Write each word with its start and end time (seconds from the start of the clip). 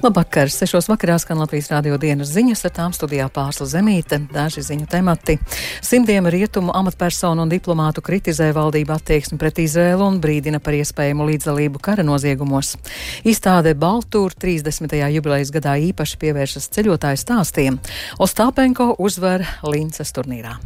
Labvakar! 0.00 0.48
Sešos 0.48 0.86
vakarā 0.88 1.18
skan 1.20 1.42
Latvijas 1.42 1.66
rādio 1.68 1.98
dienas 2.00 2.30
ziņas, 2.32 2.62
ar 2.64 2.72
tām 2.72 2.94
studijā 2.96 3.26
pārsla 3.28 3.66
zemīte, 3.68 4.16
daži 4.32 4.64
ziņu 4.64 4.88
temati. 4.88 5.36
Simtiem 5.84 6.24
rietumu 6.32 6.72
amatpersonu 6.72 7.44
un 7.44 7.52
diplomātu 7.52 8.00
kritizē 8.00 8.48
valdību 8.56 8.96
attieksmi 8.96 9.36
pret 9.36 9.60
Izrēlu 9.60 10.08
un 10.08 10.16
brīdina 10.24 10.62
par 10.64 10.78
iespējamu 10.80 11.28
līdzdalību 11.28 11.84
kara 11.84 12.08
noziegumos. 12.08 12.78
Izstāde 13.28 13.76
Baltūra 13.76 14.40
30. 14.40 14.96
jubilejas 15.20 15.52
gadā 15.52 15.76
īpaši 15.92 16.24
pievēršas 16.24 16.72
ceļotāju 16.72 17.20
stāstiem. 17.20 17.80
Ostāpenko 18.24 18.94
uzvar 18.96 19.44
Linces 19.68 20.16
turnīrā. 20.16 20.56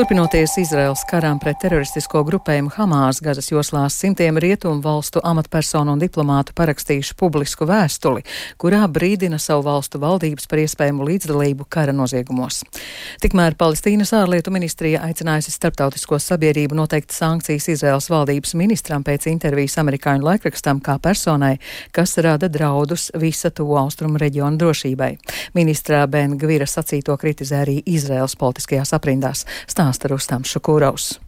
Turpinoties 0.00 0.54
Izraels 0.56 1.02
karām 1.04 1.36
pret 1.36 1.58
teroristisko 1.60 2.22
grupējumu 2.24 2.70
Hamas, 2.72 3.18
Gazas 3.20 3.50
joslās 3.50 3.98
simtiem 4.00 4.38
rietumu 4.40 4.80
valstu 4.80 5.20
amatpersonu 5.28 5.92
un 5.92 6.00
diplomātu 6.00 6.54
parakstījuši 6.56 7.12
publisku 7.20 7.66
vēstuli, 7.68 8.22
kurā 8.56 8.86
brīdina 8.88 9.36
savu 9.36 9.66
valstu 9.66 10.00
valdības 10.00 10.48
par 10.48 10.62
iespējamu 10.62 11.04
līdzdalību 11.04 11.66
kara 11.68 11.92
noziegumos. 11.92 12.62
Tikmēr 13.20 13.58
Palestīnas 13.60 14.14
ārlietu 14.16 14.54
ministrija 14.54 15.02
aicinājusi 15.04 15.52
starptautisko 15.52 16.16
sabiedrību 16.16 16.80
noteikt 16.80 17.12
sankcijas 17.12 17.68
Izraels 17.74 18.08
valdības 18.08 18.56
ministram 18.56 19.04
pēc 19.04 19.28
intervijas 19.28 19.76
amerikāņu 19.84 20.24
laikrakstam 20.30 20.80
kā 20.80 20.96
personai, 20.96 21.58
kas 21.92 22.16
rada 22.24 22.48
draudus 22.48 23.10
visa 23.20 23.52
to 23.52 23.68
austrumu 23.82 24.16
reģionu 24.24 24.64
drošībai. 24.64 25.12
Ministrā 25.60 26.06
Ben 26.08 26.40
Gvira 26.40 26.64
sacīto 26.64 27.20
kritizē 27.20 27.60
arī 27.66 27.78
Izraels 27.84 28.38
politiskajās 28.40 28.96
aprindās. 28.96 29.44
Stā 29.68 29.89
stāsta 29.90 30.10
Rustams 30.10 30.50
Šukūraus. 30.54 31.18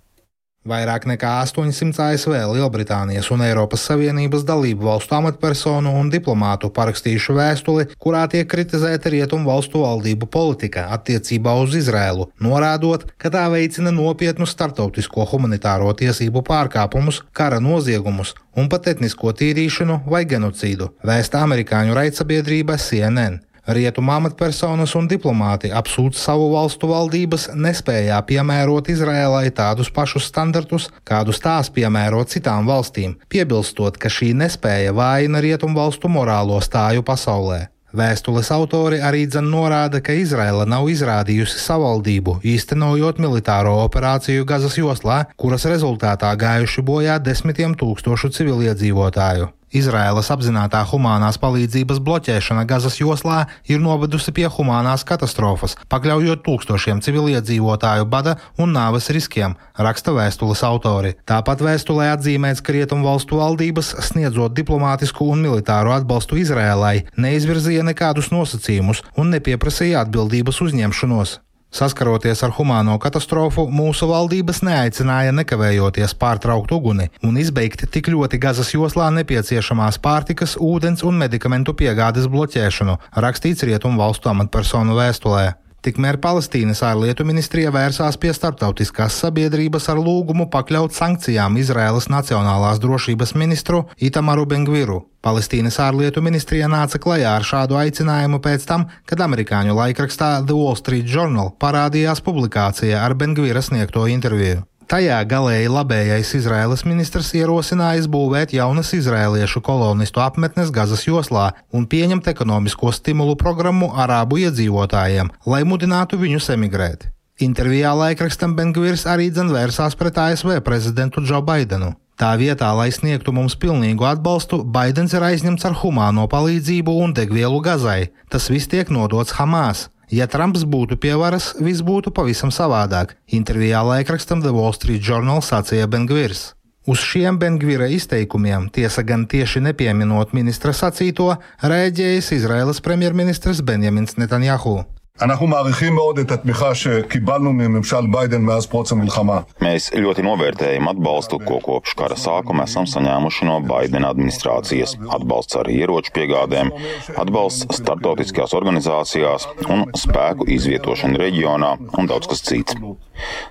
Vairāk 0.62 1.08
nekā 1.10 1.42
800 1.42 1.98
ASV, 2.14 2.36
Lielbritānijas 2.54 3.32
un 3.34 3.40
Eiropas 3.42 3.82
Savienības 3.88 4.44
dalību 4.46 4.86
valstu 4.86 5.16
amatpersonu 5.16 5.90
un 5.98 6.06
diplomātu 6.06 6.70
parakstījuši 6.70 7.34
vēstuli, 7.34 7.88
kurā 7.98 8.28
tiek 8.30 8.46
kritizēta 8.46 9.10
rietumu 9.10 9.50
valstu 9.50 9.82
valdību 9.82 10.30
politika 10.30 10.86
attiecībā 10.94 11.56
uz 11.64 11.74
Izrēlu, 11.74 12.28
norādot, 12.38 13.08
ka 13.18 13.34
tā 13.34 13.48
veicina 13.50 13.90
nopietnu 13.90 14.46
startautisko 14.46 15.26
humanitāro 15.32 15.90
tiesību 15.98 16.46
pārkāpumus, 16.46 17.24
kara 17.34 17.58
noziegumus 17.58 18.36
un 18.54 18.70
pat 18.70 18.86
etnisko 18.94 19.34
tīrīšanu 19.34 20.04
vai 20.06 20.22
genocīdu, 20.30 20.92
vēsta 21.02 21.42
amerikāņu 21.42 21.98
raidsabiedrība 21.98 22.78
CNN. 22.78 23.42
Rietumu 23.62 24.10
amatpersonas 24.10 24.96
un 24.98 25.04
diplomāti 25.06 25.68
apsūdz 25.70 26.18
savu 26.18 26.48
valstu 26.50 26.88
valdības 26.90 27.44
nespējā 27.54 28.16
piemērot 28.26 28.90
Izrēlai 28.90 29.52
tādus 29.54 29.90
pašus 29.94 30.26
standartus, 30.32 30.88
kādus 31.06 31.38
tās 31.44 31.70
piemēro 31.70 32.24
citām 32.26 32.66
valstīm, 32.66 33.14
piebilstot, 33.30 34.00
ka 34.02 34.10
šī 34.10 34.32
nespēja 34.40 34.96
vājina 34.98 35.44
rietumu 35.46 35.78
valstu 35.78 36.10
morālo 36.10 36.58
stāju 36.58 37.06
pasaulē. 37.06 37.68
Vēstules 37.94 38.50
autori 38.50 38.98
arī 39.04 39.26
dzen 39.30 39.46
norāda, 39.52 40.02
ka 40.02 40.16
Izraela 40.16 40.66
nav 40.66 40.90
izrādījusi 40.90 41.62
savaldību, 41.62 42.38
īstenojot 42.42 43.22
militāro 43.22 43.78
operāciju 43.84 44.48
Gazas 44.48 44.78
joslā, 44.80 45.22
kuras 45.36 45.70
rezultātā 45.70 46.34
gājuši 46.34 46.82
bojā 46.82 47.22
desmitiem 47.22 47.78
tūkstošu 47.78 48.34
civiliedzīvotāju. 48.40 49.52
Izraēlas 49.72 50.28
apzinātā 50.34 50.82
humanās 50.90 51.38
palīdzības 51.42 52.00
bloķēšana 52.04 52.64
Gazas 52.68 52.98
joslā 53.00 53.46
ir 53.70 53.80
novedusi 53.80 54.34
pie 54.36 54.48
humanās 54.52 55.04
katastrofas, 55.08 55.76
pakļaujot 55.92 56.42
tūkstošiem 56.46 57.00
civiliedzīvotāju 57.04 58.08
bada 58.12 58.36
un 58.60 58.74
nāves 58.76 59.08
riskiem, 59.14 59.56
raksta 59.76 60.12
vēstules 60.16 60.64
autori. 60.68 61.14
Tāpat 61.28 61.64
vēstulē 61.64 62.10
atzīmēts, 62.16 62.60
ka 62.64 62.76
rietumu 62.76 63.08
valstu 63.08 63.40
valdības, 63.40 63.94
sniedzot 64.10 64.56
diplomātisku 64.58 65.28
un 65.32 65.46
militāru 65.46 65.94
atbalstu 65.96 66.40
Izraēlai, 66.42 67.06
neizvirzīja 67.16 67.86
nekādus 67.88 68.32
nosacījumus 68.34 69.04
un 69.16 69.32
nepieprasīja 69.36 70.04
atbildības 70.04 70.60
uzņemšanos. 70.68 71.38
Saskaroties 71.72 72.42
ar 72.44 72.52
humāno 72.52 72.98
katastrofu, 73.00 73.62
mūsu 73.72 74.04
valdības 74.10 74.60
neaicināja 74.66 75.32
nekavējoties 75.32 76.12
pārtraukt 76.20 76.74
uguni 76.76 77.08
un 77.24 77.38
izbeigt 77.40 77.86
tik 77.94 78.10
ļoti 78.12 78.36
Gazas 78.42 78.74
joslā 78.74 79.08
nepieciešamās 79.16 79.96
pārtikas, 80.04 80.58
ūdens 80.60 81.00
un 81.08 81.16
medikamentu 81.24 81.72
piegādes 81.72 82.28
bloķēšanu, 82.28 82.98
rakstīts 83.24 83.64
Rietumu 83.64 84.04
valstu 84.04 84.28
amatpersonu 84.34 85.00
vēstulē. 85.00 85.46
Tikmēr 85.82 86.14
Palestīnas 86.22 86.78
ārlietu 86.86 87.24
ministrija 87.26 87.72
vērsās 87.74 88.14
pie 88.22 88.30
starptautiskās 88.36 89.16
sabiedrības 89.18 89.88
ar 89.90 89.98
lūgumu 89.98 90.46
pakļaut 90.52 90.94
sankcijām 90.94 91.58
Izraēlas 91.58 92.06
nacionālās 92.06 92.78
drošības 92.84 93.34
ministru 93.34 93.82
Itamaru 93.98 94.46
Bengviru. 94.46 95.00
Palestīnas 95.26 95.80
ārlietu 95.82 96.22
ministrija 96.22 96.70
nāca 96.70 97.02
klajā 97.02 97.34
ar 97.34 97.46
šādu 97.46 97.80
aicinājumu 97.82 98.38
pēc 98.46 98.70
tam, 98.70 98.86
kad 99.10 99.26
amerikāņu 99.26 99.74
laikrakstā 99.74 100.36
The 100.46 100.54
Wall 100.54 100.78
Street 100.78 101.10
Journal 101.10 101.50
parādījās 101.58 102.22
publikācija 102.22 103.02
ar 103.02 103.18
Bengvira 103.18 103.62
sniegto 103.62 104.06
interviju. 104.06 104.62
Tajā 104.92 105.22
galēji 105.24 105.70
labējais 105.72 106.34
Izraēlas 106.36 106.82
ministrs 106.84 107.30
ierosināja 107.32 108.02
būvēt 108.12 108.50
jaunas 108.52 108.90
izrēliešu 108.92 109.62
kolonistu 109.64 110.20
apmetnes 110.20 110.68
Gazas 110.68 111.06
joslā 111.06 111.46
un 111.72 111.86
pieņemt 111.88 112.28
ekonomisko 112.28 112.92
stimulu 112.92 113.32
programmu 113.40 113.88
arābu 114.04 114.42
iedzīvotājiem, 114.42 115.30
lai 115.48 115.62
mudinātu 115.64 116.18
viņus 116.20 116.50
emigrēt. 116.58 117.06
Intervijā 117.40 117.94
laikrakstam 117.96 118.52
Bengvirs 118.58 119.06
arī 119.08 119.30
dzen 119.32 119.48
vērsās 119.54 119.96
pret 119.96 120.20
ASV 120.26 120.58
prezidentu 120.60 121.24
Džo 121.24 121.40
Baidenu. 121.40 121.94
Tā 122.20 122.34
vietā, 122.36 122.68
lai 122.76 122.90
sniegtu 122.92 123.32
mums 123.32 123.56
pilnīgu 123.56 124.04
atbalstu, 124.10 124.60
Baidens 124.60 125.16
ir 125.16 125.24
aizņemts 125.24 125.70
ar 125.70 125.80
humāno 125.80 126.28
palīdzību 126.28 127.00
un 127.00 127.16
degvielu 127.16 127.64
Gazai. 127.64 128.10
Tas 128.28 128.52
viss 128.52 128.68
tiek 128.68 128.92
nodots 128.92 129.40
Hamas. 129.40 129.88
Ja 130.12 130.26
Trumps 130.28 130.66
būtu 130.68 130.98
pie 131.00 131.14
varas, 131.16 131.54
viss 131.56 131.80
būtu 131.80 132.10
pavisam 132.12 132.50
savādāk. 132.52 133.14
Intervijā 133.32 133.80
laikrakstam 133.80 134.42
The 134.44 134.52
Wall 134.52 134.74
Street 134.76 135.00
Journal 135.00 135.40
sacīja 135.40 135.86
Bengvirs. 135.88 136.50
Uz 136.84 137.00
šiem 137.00 137.38
Bengvira 137.40 137.86
izteikumiem, 137.88 138.66
tiesa 138.74 139.06
gan 139.08 139.24
tieši 139.24 139.62
nepieminot 139.64 140.34
ministra 140.36 140.74
sacīto, 140.76 141.30
rēģējis 141.64 142.32
Izraēlas 142.36 142.82
premjerministrs 142.84 143.62
Benjamins 143.64 144.18
Netanjahu. 144.20 144.82
אנחנו 145.21 145.47
מעריכים 145.47 145.95
מאוד 145.95 146.19
את 146.19 146.31
התמיכה 146.31 146.75
שקיבלנו 146.75 147.53
מממשל 147.53 148.07
ביידן 148.11 148.41
מאז 148.41 148.65
פרוץ 148.65 148.91
המלחמה. 148.91 149.41
Mēs 149.61 149.89
ļoti 149.97 150.21
novērtējam 150.21 150.89
atbalstu, 150.91 151.39
ko 151.41 151.57
kopš 151.65 151.95
kara 151.97 152.17
sākuma 152.21 152.67
esam 152.69 152.85
saņēmuši 152.85 153.47
no 153.49 153.57
Baidena 153.65 154.11
administrācijas. 154.13 154.93
Atbalsts 155.17 155.57
ar 155.57 155.71
ieroču 155.73 156.13
piegādēm, 156.13 156.69
atbalsts 157.17 157.81
startautiskajās 157.81 158.53
organizācijās 158.59 159.49
un 159.73 159.87
spēku 159.97 160.45
izvietošana 160.53 161.17
reģionā 161.25 161.73
un 161.97 162.13
daudz 162.13 162.29
kas 162.29 162.45
cits. 162.45 162.77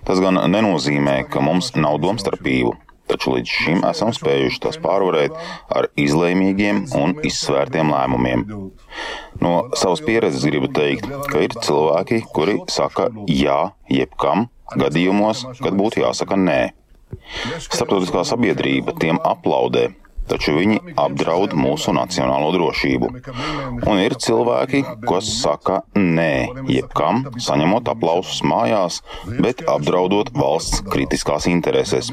Tas 0.06 0.22
gan 0.22 0.38
nenozīmē, 0.54 1.24
ka 1.26 1.42
mums 1.42 1.74
nav 1.74 1.98
domstarpību 2.06 2.76
taču 3.11 3.35
līdz 3.35 3.55
šim 3.61 3.83
esam 3.89 4.13
spējuši 4.15 4.61
tās 4.65 4.79
pārvarēt 4.81 5.35
ar 5.75 5.89
izlēmīgiem 5.99 6.85
un 6.97 7.17
izsvērtiem 7.27 7.91
lēmumiem. 7.93 8.47
No 9.43 9.53
savas 9.77 10.03
pieredzes 10.05 10.47
gribu 10.47 10.71
teikt, 10.73 11.07
ka 11.31 11.43
ir 11.45 11.55
cilvēki, 11.59 12.23
kuri 12.35 12.59
saka 12.71 13.09
jā 13.29 13.59
jebkam 13.91 14.47
gadījumos, 14.79 15.45
kad 15.59 15.75
būtu 15.77 16.05
jāsaka 16.05 16.37
nē. 16.39 16.61
Starptautiskā 17.67 18.23
sabiedrība 18.27 18.95
tiem 18.99 19.19
aplaudē, 19.27 19.89
taču 20.31 20.55
viņi 20.57 20.95
apdraud 20.99 21.55
mūsu 21.57 21.93
nacionālo 21.95 22.51
drošību. 22.55 23.11
Un 23.87 24.01
ir 24.01 24.15
cilvēki, 24.21 24.83
kas 25.05 25.29
saka 25.41 25.81
nē 25.97 26.65
jebkam, 26.71 27.25
saņemot 27.41 27.91
aplausus 27.91 28.41
mājās, 28.47 29.01
bet 29.41 29.63
apdraudot 29.69 30.31
valsts 30.35 30.83
kritiskās 30.91 31.47
intereses. 31.51 32.11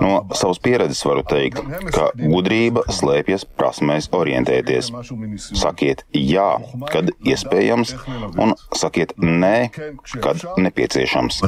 No 0.00 0.24
savas 0.34 0.60
pieredzes 0.62 1.04
varu 1.06 1.24
teikt, 1.28 1.60
ka 1.94 2.10
gudrība 2.20 2.86
slēpjas 2.92 3.46
prasmēs 3.58 4.10
orientēties. 4.16 4.90
Sakiet 5.60 6.04
jā, 6.16 6.50
kad 6.92 7.12
iespējams, 7.26 7.94
un 8.40 8.56
sakiet 8.76 9.16
nē, 9.20 9.70
kad 10.20 10.44
nepieciešams. 10.60 11.42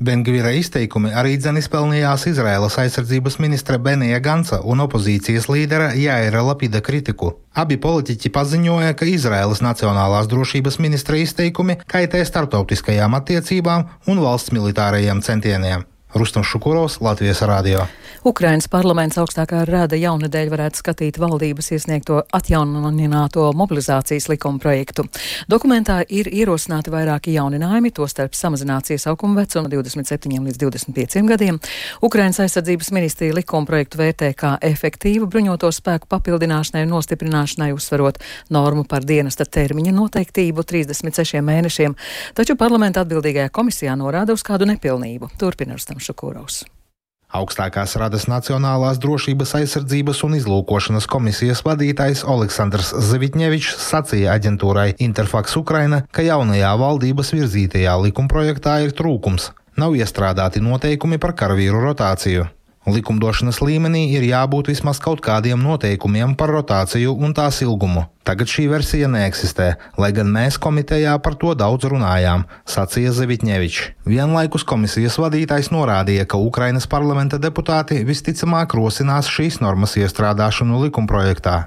Bengvira 0.00 0.48
izteikumi 0.56 1.10
arī 1.12 1.34
dzen 1.36 1.58
izpelnījās 1.60 2.22
Izraēlas 2.30 2.78
aizsardzības 2.80 3.34
ministra 3.44 3.76
Benija 3.76 4.16
Gansa 4.24 4.62
un 4.64 4.80
opozīcijas 4.86 5.50
līdera 5.52 5.90
Jāira 5.92 6.40
Lapida 6.46 6.80
kritiku. 6.80 7.34
Abi 7.52 7.76
politiķi 7.76 8.32
paziņoja, 8.32 8.96
ka 8.96 9.10
Izraēlas 9.12 9.60
nacionālās 9.60 10.32
drošības 10.32 10.80
ministra 10.80 11.20
izteikumi 11.20 11.76
kaitē 11.84 12.24
starptautiskajām 12.24 13.20
attiecībām 13.20 13.88
un 14.08 14.24
valsts 14.24 14.56
militārajiem 14.56 15.20
centieniem. 15.20 15.89
Rustam 16.14 16.44
Šukurovs, 16.44 17.00
Latvijas 17.00 17.42
Rādio. 17.42 17.86
Ukrainas 18.24 18.66
parlaments 18.68 19.16
augstākā 19.16 19.62
rada 19.64 19.96
jaunadēļ 19.96 20.50
varētu 20.52 20.80
skatīt 20.82 21.16
valdības 21.22 21.70
iesniegto 21.72 22.18
atjaunināto 22.36 23.46
mobilizācijas 23.56 24.26
likuma 24.28 24.60
projektu. 24.60 25.06
Dokumentā 25.48 26.02
ir 26.04 26.28
ierosināti 26.28 26.92
vairāki 26.92 27.32
jauninājumi, 27.38 27.92
tostarp 27.96 28.36
samazināts 28.36 28.92
iesaukuma 28.92 29.40
vecumu 29.40 29.70
27 29.72 30.36
līdz 30.50 30.60
25 30.60 31.24
gadiem. 31.30 31.60
Ukrainas 32.02 32.42
aizsardzības 32.44 32.90
ministrija 32.92 33.38
likuma 33.38 33.70
projektu 33.70 34.02
vērtē 34.02 34.32
kā 34.36 34.52
efektīvu 34.68 35.30
bruņoto 35.30 35.70
spēku 35.72 36.10
papildināšanai 36.10 36.84
un 36.84 36.92
nostiprināšanai, 36.98 37.70
uzsverot 37.72 38.20
normu 38.50 38.84
par 38.84 39.06
dienesta 39.08 39.46
termiņa 39.48 39.94
noteiktību 39.96 40.66
36 40.68 41.40
mēnešiem, 41.46 41.96
taču 42.36 42.58
parlamenta 42.60 43.06
atbildīgajā 43.06 43.48
komisijā 43.48 43.96
norāda 43.96 44.36
uz 44.36 44.44
kādu 44.44 44.68
nepilnību. 44.74 45.32
Turpina 45.40 45.78
Rustam 46.00 46.14
Šukurovs. 46.14 46.64
Augstākās 47.30 47.94
radas 47.94 48.24
Nacionālās 48.26 48.98
drošības 48.98 49.52
aizsardzības 49.60 50.24
un 50.26 50.34
izlūkošanas 50.34 51.06
komisijas 51.06 51.62
vadītājs 51.62 52.24
Aleksandrs 52.26 52.90
Zavitņevičs 52.90 53.76
sacīja 53.78 54.34
aģentūrai 54.34 54.96
Interfax 54.98 55.54
Ukraina, 55.60 56.02
ka 56.10 56.26
jaunajā 56.26 56.72
valdības 56.80 57.30
virzītajā 57.36 57.94
likumprojektā 58.02 58.80
ir 58.82 58.96
trūkums. 58.98 59.52
Nav 59.78 59.94
iestrādāti 59.94 60.58
noteikumi 60.58 61.20
par 61.22 61.36
karavīru 61.38 61.84
rotāciju. 61.84 62.48
Likumdošanas 62.88 63.58
līmenī 63.60 64.06
ir 64.14 64.24
jābūt 64.24 64.70
vismaz 64.70 64.96
kaut 65.04 65.20
kādiem 65.20 65.60
noteikumiem 65.60 66.32
par 66.32 66.48
rotāciju 66.54 67.12
un 67.12 67.34
tās 67.36 67.58
ilgumu. 67.60 68.06
Tagad 68.24 68.48
šī 68.48 68.64
versija 68.72 69.08
neeksistē, 69.12 69.66
lai 70.00 70.08
gan 70.16 70.30
mēs 70.32 70.56
komitejā 70.56 71.12
par 71.20 71.36
to 71.36 71.52
daudz 71.52 71.84
runājām, 71.92 72.46
sacīja 72.64 73.12
Zevitņevičs. 73.18 73.90
Vienlaikus 74.08 74.64
komisijas 74.64 75.18
vadītājs 75.20 75.68
norādīja, 75.74 76.24
ka 76.24 76.40
Ukrainas 76.40 76.88
parlamenta 76.88 77.36
deputāti 77.36 78.00
visticamāk 78.08 78.72
rosinās 78.78 79.28
šīs 79.28 79.60
normas 79.60 79.98
iestrādāšanu 80.00 80.80
likumprojektā. 80.86 81.66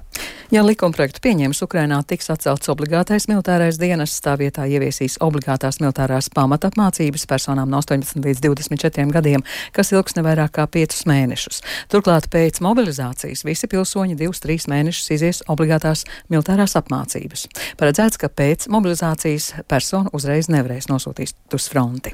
Ja 0.54 0.62
likumprojektu 0.62 1.18
pieņems, 1.24 1.64
Ukrainā 1.66 1.96
tiks 2.06 2.28
atcelts 2.30 2.70
obligātais 2.70 3.26
militārais 3.26 3.80
dienas, 3.82 4.12
tā 4.22 4.36
vietā 4.38 4.68
ieviesīs 4.70 5.16
obligātās 5.26 5.80
militārās 5.82 6.28
pamatapmācības 6.30 7.24
personām 7.32 7.72
no 7.74 7.80
18 7.82 8.22
līdz 8.22 8.44
24 8.44 9.08
gadiem, 9.16 9.42
kas 9.74 9.90
ilgs 9.96 10.14
nevairāk 10.14 10.54
kā 10.60 10.68
5 10.76 11.08
mēnešus. 11.10 11.64
Turklāt 11.90 12.28
pēc 12.30 12.60
mobilizācijas 12.62 13.42
visi 13.48 13.70
pilsoņi 13.72 14.14
2-3 14.20 14.70
mēnešus 14.70 15.10
izies 15.18 15.40
obligātās 15.50 16.06
militārās 16.30 16.78
apmācības. 16.78 17.48
Paredzēts, 17.82 18.22
ka 18.22 18.30
pēc 18.30 18.68
mobilizācijas 18.70 19.56
persona 19.66 20.14
uzreiz 20.14 20.54
nevarēs 20.54 20.86
nosūtīt 20.94 21.58
uz 21.58 21.66
fronti. 21.74 22.14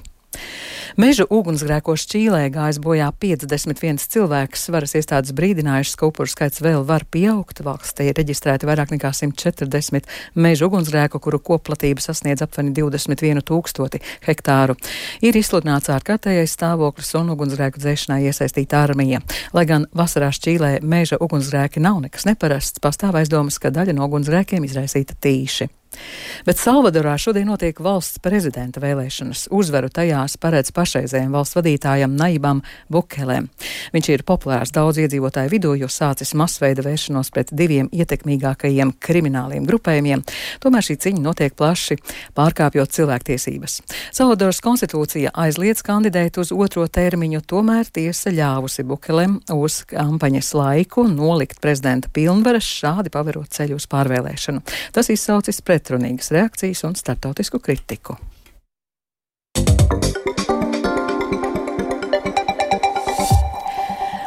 Meža 1.00 1.24
ugunsgrēkos 1.32 2.04
Čīlē 2.10 2.50
gājis 2.52 2.80
bojā 2.84 3.08
51 3.24 4.02
cilvēks. 4.12 4.66
Varas 4.74 4.96
iestādes 4.98 5.32
brīdinājušas, 5.38 5.96
ka 5.96 6.10
upuru 6.10 6.32
skaits 6.32 6.60
vēl 6.66 6.84
var 6.88 7.06
pieaugt. 7.08 7.62
Valstī 7.64 8.10
ir 8.10 8.18
reģistrēti 8.20 8.68
vairāk 8.68 8.92
nekā 8.96 9.14
140 9.16 10.10
meža 10.36 10.68
ugunsgrēku, 10.68 11.22
kuru 11.24 11.40
koplatība 11.52 12.04
sasniedz 12.04 12.44
aptuveni 12.44 12.74
21 12.76 13.46
tūkstoti 13.48 14.04
hektāru. 14.28 14.76
Ir 15.24 15.40
izsludināts 15.40 15.94
ārkārtējais 15.94 16.58
stāvoklis 16.58 17.16
un 17.22 17.32
ugunsgrēku 17.38 17.80
dzēšanā 17.80 18.20
iesaistīta 18.28 18.84
armija. 18.84 19.24
Lai 19.56 19.66
gan 19.70 19.88
vasarā 19.96 20.34
Čīlē 20.36 20.80
meža 20.84 21.20
ugunsgrēki 21.24 21.80
nav 21.84 22.04
nekas 22.04 22.28
neparasts, 22.28 22.84
pastāv 22.84 23.18
aizdomas, 23.20 23.62
ka 23.62 23.72
daļa 23.72 23.96
no 23.96 24.12
ugunsgrēkiem 24.12 24.68
izraisīta 24.68 25.16
tīši. 25.16 25.72
Bet 26.48 26.60
Salvadorā 26.62 27.16
šodien 27.20 27.48
notiek 27.50 27.80
valsts 27.84 28.22
prezidenta 28.24 28.82
vēlēšanas. 28.84 29.48
Uzvaru 29.56 29.90
tajās 29.94 30.38
paredz 30.42 30.72
pašreizējiem 30.76 31.34
valsts 31.34 31.58
vadītājam 31.58 32.16
Naibam 32.18 32.62
Bukelēm. 32.92 33.50
Viņš 33.94 34.10
ir 34.14 34.24
populārs 34.28 34.74
daudz 34.76 35.02
iedzīvotāju 35.04 35.52
vidū, 35.52 35.74
jo 35.80 35.90
sācis 35.92 36.36
masveida 36.38 36.84
vēršanos 36.86 37.32
pret 37.34 37.54
diviem 37.56 37.90
ietekmīgākajiem 37.92 38.94
krimināliem 39.04 39.68
grupējumiem. 39.70 40.24
Tomēr 40.64 40.86
šī 40.86 40.98
cīņa 41.06 41.24
notiek 41.26 41.56
plaši, 41.60 42.00
pārkāpjot 42.38 42.94
cilvēktiesības. 42.96 43.80
Salvadoras 44.16 44.62
konstitūcija 44.64 45.34
aizliedz 45.34 45.84
kandidēt 45.86 46.40
uz 46.42 46.54
otro 46.56 46.86
termiņu, 46.88 47.44
tomēr 47.50 47.90
tiesa 47.94 48.34
ļāvusi 48.36 48.86
Bukelēm 48.90 49.40
uz 49.56 49.82
kampaņas 49.90 50.54
laiku 50.58 51.08
nolikt 51.10 51.62
prezidenta 51.64 52.12
pilnvaras, 52.14 52.68
šādi 52.80 53.12
paverot 53.14 53.52
ceļu 53.56 53.80
uz 53.80 53.88
pārvēlēšanu. 53.92 54.64
Tas 54.96 55.10
izsaucis 55.14 55.62
pret 55.66 55.79
pretrunīgas 55.80 56.34
reakcijas 56.36 56.84
un 56.84 56.96
startautisku 57.00 57.60
kritiku. 57.64 58.18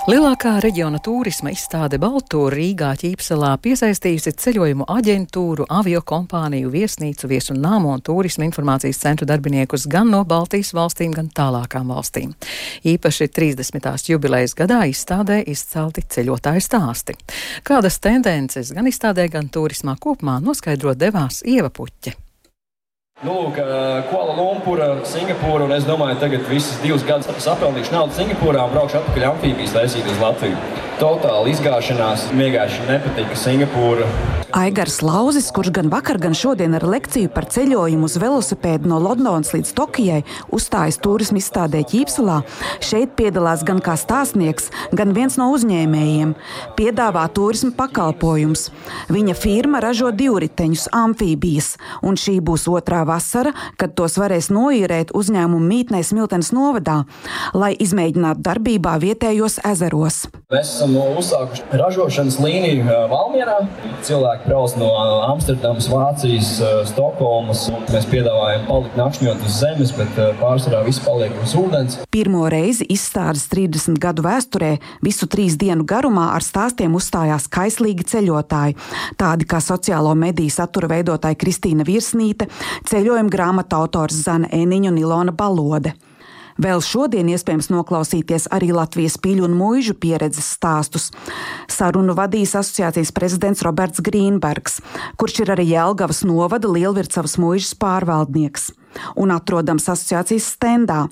Lielākā 0.02 0.56
reģiona 0.58 0.98
turisma 0.98 1.52
izstāde 1.54 1.94
Baltūra 2.02 2.56
Rīgā 2.56 2.88
ķīpselā 2.98 3.52
piesaistījusi 3.62 4.32
ceļojumu 4.34 4.88
aģentūru, 4.90 5.68
avio 5.70 6.00
kompāniju, 6.02 6.72
viesnīcu, 6.72 7.28
viesu 7.30 7.54
nāmu 7.54 7.92
un 7.94 8.02
turisma 8.02 8.42
informācijas 8.48 8.98
centru 8.98 9.28
darbiniekus 9.30 9.86
gan 9.92 10.10
no 10.10 10.24
Baltijas 10.26 10.72
valstīm, 10.74 11.14
gan 11.14 11.28
tālākām 11.30 11.94
valstīm. 11.94 12.34
Īpaši 12.82 13.30
30. 13.30 13.86
jubilejas 14.10 14.56
gadā 14.58 14.80
izstādē 14.90 15.38
izcelti 15.46 16.02
ceļotāju 16.16 16.66
stāsti. 16.66 17.14
Kādas 17.62 18.02
tendences 18.02 18.74
gan 18.74 18.90
izstādē, 18.90 19.30
gan 19.30 19.54
turismā 19.54 19.94
kopumā 20.02 20.40
noskaidrot 20.42 20.98
devās 20.98 21.44
Ieva 21.46 21.70
Puķa. 21.70 22.18
Lūk, 23.22 23.54
Kuala 24.10 24.32
Lumpura, 24.34 24.88
Singapūra, 25.06 25.68
un 25.68 25.76
es 25.76 25.84
domāju, 25.86 26.16
tagad 26.18 26.42
visas 26.50 26.80
divas 26.82 27.04
gadus 27.06 27.30
sapelnīšu 27.44 27.94
naudu 27.94 28.18
Singapūrā 28.18 28.66
un 28.66 28.74
braukšu 28.74 28.98
atpakaļ 28.98 29.28
amfībijas 29.28 29.76
taisīt 29.78 30.10
uz 30.10 30.18
Latviju. 30.18 30.58
Totāli 30.98 31.54
izgāšanās, 31.54 32.32
vienkārši 32.34 32.88
nepatika 32.90 33.38
Singapūra. 33.38 34.10
Aigars 34.52 34.98
Lauzis, 35.00 35.46
kurš 35.54 35.70
gan 35.72 35.88
vakar, 35.88 36.18
gan 36.20 36.34
šodien 36.36 36.76
ar 36.76 36.84
lekciju 36.84 37.30
par 37.32 37.46
ceļojumu 37.48 38.04
uz 38.04 38.18
velosipēdu 38.20 38.90
no 38.90 38.98
Londonas 39.00 39.54
līdz 39.54 39.70
Tokijai 39.78 40.18
uzstājas 40.52 40.98
turismu 41.00 41.40
izstādē 41.40 41.80
Ķīpselā, 41.88 42.42
šeit 42.84 43.14
piedalās 43.16 43.64
gan 43.64 43.80
kā 43.80 43.94
stāstnieks, 43.96 44.68
gan 44.92 45.14
viens 45.16 45.38
no 45.40 45.48
uzņēmējiem. 45.54 46.34
Piedāvā 46.76 47.24
turismu 47.32 47.72
pakalpojums. 47.78 48.66
Viņa 49.14 49.38
firma 49.40 49.80
ražo 49.80 50.12
divriteņus, 50.12 50.90
amfībijas, 51.00 51.72
un 52.04 52.20
šī 52.20 52.36
būs 52.44 52.68
otrā 52.68 53.06
vasara, 53.12 53.52
kad 53.76 53.94
tos 53.98 54.16
varēs 54.20 54.48
noīrēt 54.52 55.12
uzņēmumu 55.16 55.62
mītnē 55.68 56.02
Smiltenes 56.06 56.52
novadā, 56.56 57.02
lai 57.54 57.72
izmēģinātu 57.76 58.42
darbībā 58.48 58.96
vietējos 59.02 59.60
ezeros. 59.68 60.24
Mēs 60.52 60.74
esam 60.74 60.96
uzsākuši 60.96 61.78
ražošanas 61.80 62.38
līniju 62.42 62.84
Valmjerā. 63.12 63.58
Cilvēki 64.04 64.48
brauc 64.48 64.74
no 64.80 64.90
Amsterdamas, 65.28 65.88
Vācijas, 65.92 66.50
Stokholmas. 66.90 67.66
Mēs 67.92 68.08
piedāvājam 68.10 68.66
palikt 68.68 68.98
nakšņot 69.00 69.46
uz 69.46 69.58
zemes, 69.62 69.94
bet 69.96 70.18
pārsvarā 70.40 70.82
viss 70.86 71.02
paliek 71.04 71.34
uz 71.42 71.54
ūdens. 71.58 71.98
Pirmo 72.12 72.46
reizi 72.52 72.86
izstādes 72.92 73.46
30 73.52 74.00
gadu 74.02 74.24
vēsturē 74.26 74.74
visu 75.04 75.28
trīs 75.30 75.56
dienu 75.60 75.86
garumā 75.88 76.30
ar 76.36 76.44
stāstiem 76.44 76.94
uzstājās 76.98 77.48
kaislīgi 77.52 78.06
ceļotāji, 78.12 78.76
tādi 79.20 79.48
kā 79.48 79.60
sociālo 79.64 80.12
mediju 80.18 80.52
satura 80.52 80.90
veidotāja 80.92 81.38
Kristīna 81.40 81.86
Virsnīte, 81.88 82.48
ceļojuma 83.02 83.32
grāmatu 83.34 83.74
autors 83.82 84.14
Zana 84.22 84.46
Eniņa 84.54 84.92
un 84.92 84.98
Ilona 85.00 85.32
Balode. 85.34 85.96
Vēl 86.62 86.82
šodien 86.84 87.30
iespējams 87.32 87.70
noklausīties 87.72 88.46
arī 88.54 88.68
Latvijas 88.76 89.16
pīļu 89.18 89.46
un 89.48 89.56
mūžu 89.58 89.96
pieredzes 89.98 90.52
stāstus. 90.54 91.08
Sarunu 91.66 92.14
vadīs 92.14 92.52
asociācijas 92.54 93.10
prezidents 93.16 93.64
Roberts 93.66 94.04
Grīnbergs, 94.04 94.78
kurš 95.18 95.40
ir 95.42 95.54
arī 95.56 95.66
Jelgavas 95.72 96.22
novada 96.28 96.70
Lielvircavas 96.70 97.38
mūžas 97.42 97.74
pārvaldnieks 97.80 98.70
un 99.16 99.32
atrodams 99.34 99.88
asociācijas 99.92 100.48
stendā. 100.56 101.06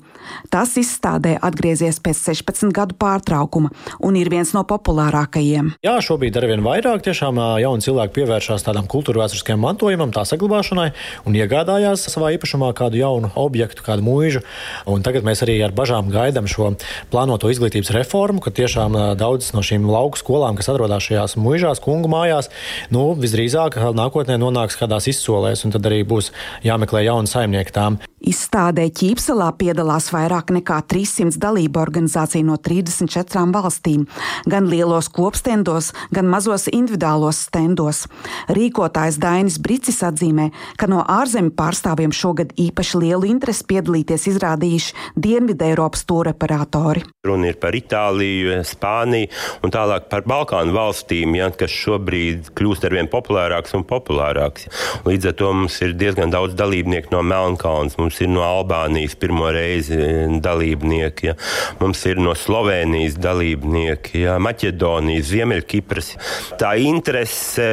Tas 0.53 0.75
izstādē 0.79 1.35
atgriezies 1.41 1.99
pēc 2.03 2.19
16 2.31 2.73
gadu 2.75 2.95
pārtraukuma 2.99 3.71
un 4.05 4.17
ir 4.19 4.29
viens 4.31 4.53
no 4.55 4.63
populārākajiem. 4.67 5.73
Jā, 5.85 5.95
šobrīd 6.03 6.37
ar 6.37 6.47
vien 6.51 6.63
vairāk 6.65 7.03
tiešām 7.07 7.39
jauni 7.61 7.85
cilvēki 7.85 8.15
pievēršās 8.19 8.65
tādam 8.67 8.87
kultūra 8.91 9.23
vēsturiskajam 9.23 9.63
mantojumam, 9.65 10.13
tā 10.13 10.23
saglabāšanai 10.29 10.91
un 11.27 11.37
iegādājās 11.37 12.05
savā 12.11 12.33
īpašumā 12.37 12.71
kādu 12.77 13.01
jaunu 13.01 13.31
objektu, 13.39 13.85
kādu 13.85 14.05
mūžu. 14.05 14.43
Un 14.89 15.05
tagad 15.05 15.25
mēs 15.27 15.43
arī 15.45 15.57
ar 15.65 15.73
bažām 15.75 16.11
gaidām 16.13 16.49
šo 16.49 16.73
plānoto 17.11 17.49
izglītības 17.51 17.91
reformu, 17.95 18.41
ka 18.43 18.53
tiešām 18.55 18.97
daudzas 19.19 19.55
no 19.55 19.63
šīm 19.65 19.87
lauku 19.89 20.19
skolām, 20.21 20.57
kas 20.59 20.69
atrodas 20.71 21.07
šajās 21.07 21.37
mūžās, 21.39 21.81
kungu 21.83 22.11
mājās, 22.11 22.51
nu, 22.93 23.11
visdrīzāk 23.19 23.79
nākotnē 23.97 24.37
nonāks 24.41 24.77
kādās 24.79 25.09
izsolēs, 25.11 25.65
un 25.65 25.75
tad 25.75 25.87
arī 25.89 26.03
būs 26.07 26.31
jāmeklē 26.65 27.05
jauni 27.07 27.31
saimnieki 27.31 27.70
sniegtām. 27.71 27.99
Izstādē 28.21 28.85
Ķīpselā 28.93 29.47
piedalās 29.57 30.11
vairāk 30.13 30.51
nekā 30.53 30.75
300 30.85 31.39
dalību 31.41 31.79
organizāciju 31.81 32.45
no 32.45 32.57
34 32.61 33.49
valstīm, 33.49 34.05
gan 34.45 34.67
lielos 34.69 35.09
kopstendos, 35.09 35.89
gan 36.13 36.29
mazos 36.29 36.67
individuālos 36.69 37.47
stendos. 37.47 38.05
Rīkotājs 38.53 39.17
Dainis 39.17 39.57
Bricis 39.57 40.03
atzīmē, 40.05 40.51
ka 40.77 40.85
no 40.85 41.01
ārzemju 41.01 41.55
pārstāvjiem 41.57 42.13
šogad 42.13 42.53
īpaši 42.61 43.01
lielu 43.01 43.31
interesi 43.31 43.65
piedalīties 43.65 44.27
izrādījuši 44.35 44.93
Dienvidē 45.17 45.71
Eiropas 45.71 46.05
tūreparatori. 46.05 47.01
Runa 47.25 47.49
ir 47.49 47.57
par 47.57 47.73
Itāliju, 47.73 48.61
Spāniju 48.69 49.31
un 49.65 49.73
tālāk 49.73 50.11
par 50.13 50.27
Balkānu 50.29 50.77
valstīm, 50.77 51.33
ja, 51.39 51.49
kas 51.49 51.73
šobrīd 51.73 52.53
kļūst 52.53 52.85
arvien 52.85 53.09
populārāks 53.09 53.73
un 53.73 53.87
populārāks. 53.89 54.69
Līdz 55.09 55.33
ar 55.33 55.37
to 55.41 55.51
mums 55.57 55.81
ir 55.81 55.97
diezgan 55.97 56.29
daudz 56.29 56.53
dalībnieku 56.59 57.15
no 57.15 57.25
Melnkalnes. 57.25 57.60
Mums 57.99 58.19
ir 58.23 58.31
no 58.31 58.43
Albānijas 58.45 59.15
pirmo 59.19 59.49
reizi 59.53 59.97
e, 59.97 60.09
dalībnieki, 60.41 61.29
ja. 61.31 61.35
mums 61.81 62.01
ir 62.09 62.21
no 62.21 62.35
Slovenijas 62.37 63.17
dalībnieki, 63.21 64.23
ja. 64.25 64.37
Maķedonijas, 64.41 65.29
Ziemeļkipras. 65.31 66.11
Tā 66.61 66.73
interese 66.81 67.67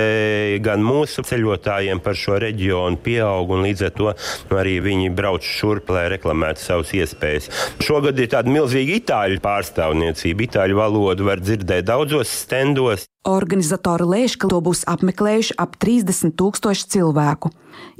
gan 0.65 0.85
mūsu 0.85 1.25
ceļotājiem 1.27 2.03
par 2.05 2.19
šo 2.19 2.39
reģionu 2.43 3.01
pieaug, 3.03 3.55
un 3.57 3.65
līdz 3.67 3.87
ar 3.89 3.95
to 3.97 4.15
arī 4.59 4.79
viņi 4.85 5.13
brauc 5.17 5.47
šurp, 5.47 5.93
lai 5.95 6.09
reklamētu 6.15 6.65
savas 6.65 6.95
iespējas. 6.97 7.51
Šogad 7.85 8.19
ir 8.21 8.31
tāda 8.33 8.53
milzīga 8.53 8.99
itāļu 8.99 9.43
pārstāvniecība. 9.45 10.49
Itāļu 10.49 10.79
valodu 10.79 11.29
var 11.29 11.43
dzirdēt 11.43 11.89
daudzos 11.89 12.33
stendos. 12.45 13.09
Organizatori 13.29 14.07
lēš, 14.09 14.39
ka 14.41 14.51
to 14.51 14.61
būs 14.65 14.85
apmeklējuši 14.89 15.59
ap 15.61 15.77
30 15.83 16.37
tūkstoši 16.39 16.93
cilvēku. 16.95 17.53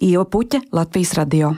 Ieva 0.03 0.25
Puķa, 0.25 0.63
Latvijas 0.75 1.15
radio. 1.19 1.57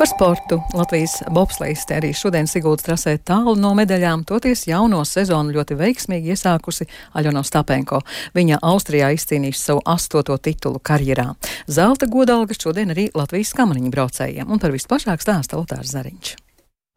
Par 0.00 0.08
sportu 0.08 0.56
Latvijas 0.72 1.18
bobslēgste 1.28 1.98
arī 1.98 2.14
šodien 2.16 2.46
Sigūda 2.48 2.86
trasē 2.86 3.12
tālu 3.20 3.52
no 3.60 3.74
medaļām, 3.76 4.22
toties 4.24 4.62
jauno 4.64 5.02
sezonu 5.04 5.52
ļoti 5.58 5.76
veiksmīgi 5.76 6.32
iesākusi 6.32 6.88
Aļona 7.20 7.44
Stapenko. 7.44 8.00
Viņa 8.32 8.62
Austrijā 8.64 9.12
izcīnījusi 9.12 9.60
savu 9.60 9.84
astoto 9.84 10.40
titulu 10.40 10.80
karjerā. 10.80 11.34
Zelta 11.68 12.08
godalga 12.08 12.56
šodien 12.56 12.96
arī 12.96 13.10
Latvijas 13.12 13.52
kamaniņu 13.60 13.92
braucējiem, 13.92 14.48
un 14.48 14.62
par 14.62 14.72
visplašāk 14.72 15.20
stāsta 15.20 15.60
Lotārs 15.60 15.92
Zariņš. 15.92 16.38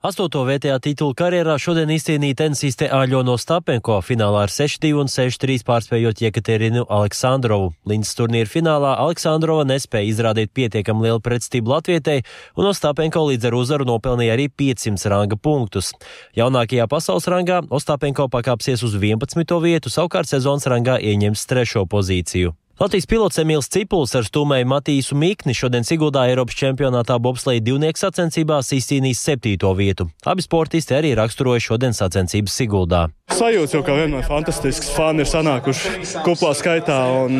Astoto 0.03 0.41
vietējā 0.43 0.81
titulu 0.83 1.13
karjerā 1.15 1.53
šodien 1.63 1.87
izcīnīja 1.93 2.35
tenisiste 2.41 2.89
Āļono 2.91 3.37
Stapenko 3.39 4.01
finālā 4.03 4.41
ar 4.43 4.51
6-2 4.51 4.89
un 4.99 5.07
6-3 5.07 5.61
pārspējot 5.63 6.19
Jekaterinu 6.25 6.81
Aleksandrovu. 6.91 7.69
Līdz 7.87 8.09
turnīra 8.19 8.51
finālā 8.51 8.97
Aleksandrova 8.99 9.63
nespēja 9.69 10.09
izrādīt 10.09 10.51
pietiekam 10.51 10.99
lielu 10.99 11.23
pretstību 11.23 11.71
Latvietei, 11.71 12.25
un 12.59 12.67
Ostapenko 12.73 13.23
līdz 13.29 13.47
ar 13.47 13.55
uzvaru 13.61 13.87
nopelnīja 13.87 14.35
arī 14.35 14.49
500 14.51 15.07
ranga 15.13 15.37
punktus. 15.39 15.93
Jaunākajā 16.35 16.89
pasaules 16.91 17.29
rangā 17.31 17.61
Ostapenko 17.71 18.27
pakāpsies 18.27 18.83
uz 18.83 18.99
11. 18.99 19.55
vietu, 19.63 19.87
savukārt 19.87 20.27
sezonas 20.27 20.67
rangā 20.67 20.99
ieņems 20.99 21.47
trešo 21.47 21.85
pozīciju. 21.87 22.51
Latvijas 22.83 23.05
pilots 23.07 23.39
Emīls 23.39 23.69
Cipuls 23.71 24.11
ar 24.19 24.25
stūmēju 24.27 24.67
Matīsu 24.67 25.15
Mikni 25.15 25.53
šodien 25.55 25.85
Siguldā 25.87 26.25
Eiropas 26.27 26.57
čempionātā 26.59 27.15
bobsleja 27.15 27.61
divnieku 27.63 28.01
sacensībās 28.01 28.73
izcīnījis 28.75 29.21
septīto 29.23 29.69
vietu. 29.77 30.09
Abi 30.27 30.43
sportisti 30.43 30.97
arī 30.97 31.13
raksturoja 31.15 31.63
šodien 31.63 31.95
sacensības 31.95 32.57
Siguldā. 32.59 33.05
Sajūta 33.31 33.77
jau 33.77 33.85
kā 33.87 33.95
vienmēr 34.01 34.27
fantastisks. 34.27 34.89
Fani 34.97 35.23
ir 35.23 35.29
sanākuši 35.31 35.93
kuplā 36.25 36.51
skaitā 36.59 36.97
un 37.21 37.39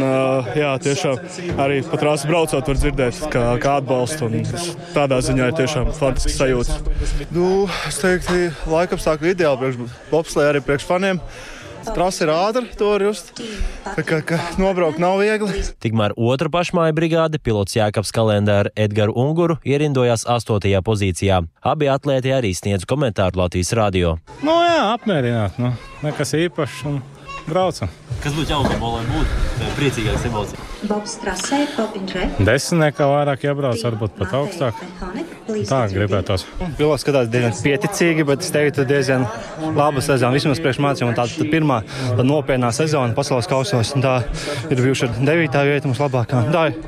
jā, 0.56 0.72
tiešām 0.86 1.60
arī 1.60 1.82
pat 1.92 2.06
rāsu 2.08 2.32
braucot 2.32 2.72
var 2.72 2.80
dzirdēt, 2.80 3.20
kā, 3.34 3.44
kā 3.60 3.78
atbalstu. 3.82 4.30
Tādā 4.96 5.20
ziņā 5.28 5.50
ir 5.52 5.58
tiešām 5.60 5.92
fantastisks 5.92 6.40
sajūta. 6.40 6.80
Nu, 7.36 7.66
es 7.90 8.00
teiktu, 8.00 8.46
laikapstākļi 8.72 9.36
ideāli 9.36 9.66
priekš 9.66 10.00
bobsleja 10.08 10.56
arī 10.56 10.64
priekš 10.64 10.88
faniem. 10.88 11.20
Trasa 11.92 12.24
ir 12.24 12.32
ātra, 12.32 12.63
to 12.80 12.92
var 12.94 13.04
just. 13.04 13.34
Tā 13.84 14.04
kā, 14.08 14.22
ka 14.24 14.40
nobraukt 14.62 15.02
nav 15.02 15.20
viegli. 15.20 15.63
Tikmēr 15.84 16.16
otra 16.16 16.52
pašmāja 16.54 16.96
brigāde, 16.96 17.42
pilots 17.44 17.75
Jākaps 17.75 18.13
Kalendē 18.16 18.60
ar 18.63 18.70
Edgars 18.80 19.16
Unguru, 19.20 19.60
ierindojās 19.68 20.24
astotajā 20.30 20.80
pozīcijā. 20.86 21.42
Abi 21.60 21.92
atlēti 21.92 22.32
arī 22.34 22.54
sniedz 22.56 22.88
komentāru 22.90 23.44
Latvijas 23.44 23.74
radio. 23.78 24.16
Nu, 24.46 24.56
jā, 24.63 24.80
apmierināti. 24.94 25.66
Nu, 25.66 25.74
nekas 26.06 26.34
īpašs. 26.40 26.86
Un 26.90 27.02
braucam. 27.48 27.92
Kas 28.24 28.36
būtu 28.38 28.54
jaunumā, 28.54 28.90
lai 28.98 29.04
būtu 29.10 29.72
priecīgāks 29.78 30.28
emocijas? 30.30 30.70
Bobs 30.84 31.14
trasē, 31.22 31.62
Popinžē. 31.78 32.26
Desmitniekā 32.44 33.08
vairāk 33.08 33.44
jābrauc, 33.46 33.80
varbūt 33.86 34.16
pat 34.20 34.34
augstāk. 34.40 34.80
Tā 35.68 35.80
gribētos. 35.92 36.46
Pilots 36.78 37.04
skatās 37.06 37.30
diezgan 37.32 37.56
pieticīgi, 37.64 38.26
bet 38.28 38.44
es 38.44 38.52
teiktu, 38.52 38.86
diezgan 38.88 39.24
laba 39.76 40.04
sezona. 40.04 40.36
Vismaz 40.36 40.60
priekš 40.64 40.82
mācībām 40.84 41.16
tā, 41.16 41.28
tā 41.32 41.48
pirmā 41.52 41.82
tā 41.88 42.26
nopietnā 42.28 42.72
sezona 42.76 43.16
pasaules 43.16 43.48
kausos. 43.52 43.94
Tā 44.04 44.18
ir 44.70 44.84
bijuši 44.84 45.08
ar 45.08 45.22
devītā 45.32 45.64
vieta 45.68 45.92
mums 45.92 46.04
labākā. 46.04 46.46
Tā 46.52 46.68
ir. 46.72 46.80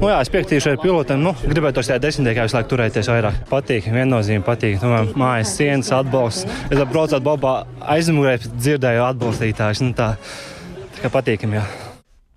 Nu, 0.00 0.08
jā, 0.10 0.16
es 0.22 0.30
piekritīšu 0.32 0.72
ar 0.72 0.80
pilotiem. 0.82 1.22
Nu, 1.22 1.34
gribētu 1.42 1.82
tajā 1.82 2.00
desmitniekā 2.02 2.46
visu 2.48 2.58
laiku 2.58 2.72
turēties 2.72 3.10
vairāk. 3.12 3.42
Patīk, 3.50 3.86
viennozīmīgi 3.92 4.46
patīk. 4.46 4.80
Nu, 4.82 5.04
mājas 5.18 5.54
sienas 5.58 5.92
atbalsts. 5.94 6.48
Es 6.70 6.82
braucot 6.82 7.22
Bobā 7.22 7.54
aizmugurē, 7.94 8.38
dzirdēju 8.50 9.06
atbalstītājus. 9.12 9.84
Nu, 9.86 9.94
tā, 9.98 10.14
tā 10.96 11.06
kā 11.06 11.16
patīkami, 11.20 11.60
jā. 11.60 11.91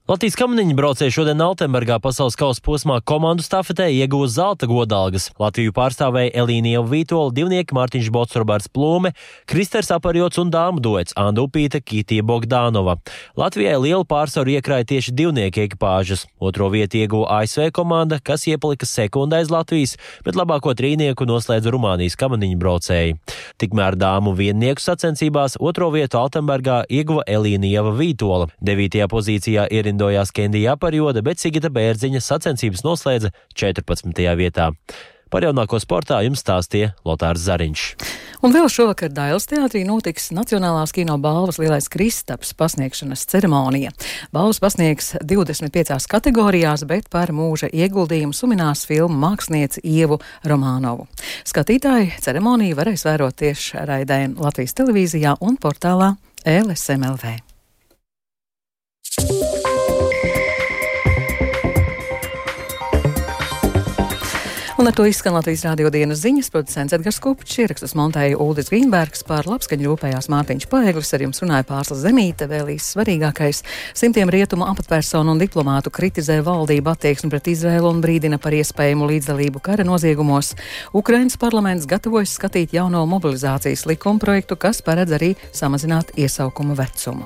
Latvijas 0.05 0.35
kamaniņu 0.37 0.75
braucēji 0.77 1.13
šodien 1.15 1.39
Altenburgā 1.41 1.95
pasaules 1.97 2.35
kausa 2.37 2.61
posmā 2.61 2.99
komandu 3.09 3.41
stafetē 3.41 3.87
iegūs 3.89 4.35
zelta 4.35 4.67
godalgas. 4.69 5.31
Latviju 5.41 5.71
pārstāvēja 5.73 6.29
Elīnija 6.43 6.83
Vītola, 6.85 7.31
divnieki 7.33 7.73
Mārtiņš 7.73 8.11
Bots, 8.13 8.37
Roberts 8.37 8.69
Plūme, 8.69 9.15
Kristers 9.49 9.89
Aparjots 9.95 10.37
un 10.37 10.51
dāmu 10.53 10.83
doets 10.85 11.17
Andu 11.17 11.47
Upīta, 11.47 11.81
Kitija 11.81 12.21
Bogdānova. 12.21 12.99
Latvijai 13.33 13.79
lielu 13.81 14.05
pārsvaru 14.05 14.53
iekrāja 14.53 14.85
tieši 14.91 15.15
divnieku 15.17 15.63
ekipāžas. 15.63 16.27
Otro 16.37 16.69
vietu 16.69 17.01
ieguva 17.01 17.39
ASV 17.39 17.71
komanda, 17.73 18.21
kas 18.21 18.45
iepalika 18.45 18.85
sekundē 18.85 19.41
aiz 19.41 19.49
Latvijas, 19.49 19.95
bet 20.21 20.37
labāko 20.37 20.75
trīnieku 20.77 21.25
noslēdza 21.25 21.73
Rumānijas 21.73 22.19
kamaniņu 22.21 22.61
braucēji. 22.61 23.17
Tikmēr 23.57 23.97
dāmu 23.97 24.37
viennieku 24.37 24.85
sacensībās 24.85 25.57
otro 25.57 25.89
vietu 25.97 26.21
Altenburgā 26.21 26.83
ieguva 26.93 27.25
Elīnija 27.25 27.81
Vītola. 27.89 28.53
Devītajā 28.61 29.09
pozīcijā 29.09 29.65
ir 29.73 29.94
aprindojās 29.95 30.31
Kendija 30.35 30.73
Aparjoda, 30.75 31.21
bet 31.23 31.39
Sigita 31.39 31.69
Bērziņa 31.71 32.19
sacensības 32.19 32.83
noslēdza 32.83 33.31
14. 33.55 34.35
vietā. 34.35 34.73
Par 35.31 35.43
jaunāko 35.43 35.79
sportā 35.79 36.19
jums 36.25 36.43
stāstīja 36.43 36.91
Lotārs 37.07 37.45
Zariņš. 37.47 37.85
Un 38.43 38.51
vēl 38.51 38.67
šovakar 38.69 39.13
Dailas 39.15 39.47
teātrī 39.47 39.85
notiks 39.87 40.33
Nacionālās 40.35 40.91
kino 40.93 41.15
balvas 41.17 41.57
lielais 41.61 41.87
Kristaps 41.87 42.51
pasniegšanas 42.59 43.23
ceremonija. 43.31 43.93
Balvas 44.35 44.59
pasniegs 44.59 45.15
25 45.23 46.09
kategorijās, 46.11 46.83
bet 46.83 47.07
par 47.09 47.31
mūža 47.31 47.71
ieguldījumu 47.71 48.35
suminās 48.35 48.83
filmu 48.85 49.15
mākslinieci 49.23 49.81
Ievu 49.95 50.19
Romānovu. 50.43 51.07
Skatītāji 51.47 52.19
ceremoniju 52.21 52.75
varēs 52.75 53.07
vērot 53.07 53.39
tieši 53.41 53.87
raidē 53.87 54.21
Latvijas 54.35 54.75
televīzijā 54.75 55.39
un 55.39 55.55
portālā 55.55 56.17
LSMLV. 56.45 57.54
Un 64.85 64.91
ar 64.91 64.93
to 64.93 65.07
izskan 65.09 65.33
Latvijas 65.33 65.63
rādio 65.65 65.89
dienas 65.89 66.19
ziņas, 66.21 66.51
producents 66.53 66.93
Edgars 66.93 67.17
Kupčs, 67.17 67.55
ierakstus 67.57 67.95
montēja 67.97 68.37
Uldis 68.37 68.67
Grīnbergs, 68.69 69.23
pār 69.25 69.47
labskaņu 69.49 69.87
rūpējās 69.87 70.29
Mārtiņš 70.29 70.67
Paeglis, 70.69 71.09
ar 71.17 71.23
jums 71.25 71.41
runāja 71.41 71.65
Pārslas 71.65 72.03
Zemīte, 72.03 72.45
vēlīs 72.51 72.91
svarīgākais. 72.93 73.63
Simtiem 73.97 74.29
rietumu 74.29 74.69
apatpersonu 74.69 75.33
un 75.33 75.41
diplomātu 75.41 75.89
kritizē 75.89 76.37
valdību 76.45 76.93
attieksmi 76.93 77.33
pret 77.33 77.49
Izrēlu 77.55 77.95
un 77.95 78.05
brīdina 78.05 78.37
par 78.37 78.53
iespējamu 78.53 79.09
līdzdalību 79.09 79.65
kara 79.65 79.89
noziegumos. 79.89 80.53
Ukrainas 80.93 81.41
parlaments 81.41 81.89
gatavojas 81.89 82.37
skatīt 82.37 82.77
jauno 82.77 83.07
mobilizācijas 83.09 83.87
likuma 83.89 84.21
projektu, 84.21 84.53
kas 84.53 84.85
paredz 84.85 85.17
arī 85.17 85.33
samazināt 85.49 86.13
iesaukuma 86.13 86.77
vecumu. 86.77 87.25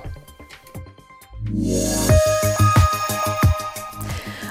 Yeah. 1.59 2.38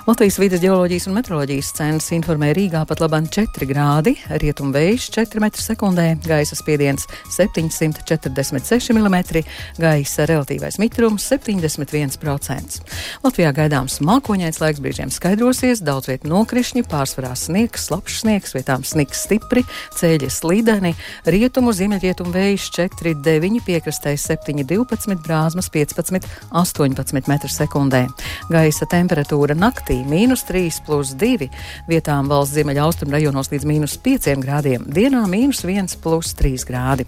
Latvijas 0.08 0.38
vidas 0.40 0.62
geoloģijas 0.64 1.04
un 1.10 1.18
meteoroloģijas 1.18 1.68
centrs 1.76 2.06
informē 2.16 2.54
Rīgā 2.56 2.80
pat 2.88 3.02
labam 3.02 3.26
4 3.28 3.66
grādi, 3.68 4.14
rietumvējš 4.40 5.08
4 5.12 5.42
m2, 5.44 6.06
gaisa 6.24 6.56
spiediens 6.56 7.04
746 7.34 8.94
mm, 8.94 9.18
gaisa 9.76 10.24
relatīvais 10.30 10.78
mitrums 10.80 11.26
71%. 11.28 12.78
Latvijā 13.20 13.50
gaidāms 13.58 13.98
mākoņains 14.08 14.62
laiks 14.62 14.80
brīžiem 14.80 15.12
skaidrosies, 15.12 15.84
daudz 15.84 16.08
vietu 16.08 16.32
nokrišņi, 16.32 16.86
pārsvarā 16.88 17.34
sniegs, 17.36 17.90
slapjš 17.90 18.22
sniegs, 18.22 18.56
vietām 18.56 18.88
sniks 18.88 19.26
stipri, 19.26 19.66
ceļi 20.00 20.32
slideni, 20.32 20.94
rietumu 21.28 21.76
ziemeļrietumu 21.76 22.32
vējš 22.32 22.70
4,9, 22.80 23.60
piekrastē 23.68 24.16
7,12, 24.16 25.20
brāzmas 25.28 25.68
15,18 25.76 27.20
m2. 27.20 28.04
Gaisa 28.56 28.88
temperatūra 28.88 29.52
naktī 29.58 29.97
naktī 29.98 30.06
mīnus 30.06 30.44
3 30.46 30.82
plus 30.86 31.14
2, 31.14 31.48
vietām 31.88 32.28
valsts 32.28 32.54
ziemeļaustrumu 32.54 33.12
rajonos 33.12 33.50
līdz 33.50 33.66
mīnus 33.66 33.98
5 33.98 34.38
grādiem, 34.42 34.84
dienā 34.86 35.26
mīnus 35.26 35.64
1 35.64 35.98
plus 36.02 36.34
3 36.34 36.66
grādi. 36.66 37.06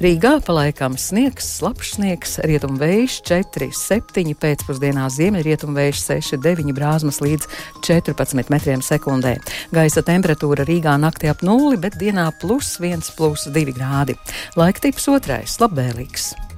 Rīgā 0.00 0.40
palaikam 0.44 0.96
sniegs, 0.96 1.58
slapjš 1.58 1.96
sniegs, 1.96 2.38
rietumu 2.44 2.78
vējš 2.78 3.22
4, 3.28 3.70
7, 3.72 4.34
pēcpusdienā 4.34 5.08
ziemeļrietumu 5.10 5.76
vējš 5.76 6.04
6, 6.06 6.38
9 6.42 6.72
brāzmas 6.76 7.20
līdz 7.20 7.48
14 7.82 8.50
metriem 8.52 8.82
sekundē. 8.82 9.38
Gaisa 9.72 10.02
temperatūra 10.02 10.66
Rīgā 10.68 10.96
naktī 11.00 11.30
ap 11.32 11.42
nulli, 11.42 11.76
bet 11.80 11.98
dienā 12.00 12.30
plus 12.40 12.78
1 12.80 13.12
plus 13.16 13.48
2 13.52 13.76
grādi. 13.76 14.16
Laika 14.56 14.88
tips 14.88 15.08
otrais- 15.08 15.58
labvēlīgs. 15.62 16.51